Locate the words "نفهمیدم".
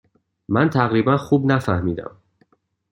1.45-2.15